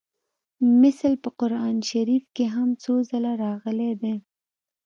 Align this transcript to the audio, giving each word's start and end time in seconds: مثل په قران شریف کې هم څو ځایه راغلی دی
مثل 0.81 1.13
په 1.23 1.29
قران 1.39 1.75
شریف 1.91 2.23
کې 2.35 2.45
هم 2.55 2.69
څو 2.83 2.93
ځایه 3.09 3.31
راغلی 3.43 3.91
دی 4.01 4.15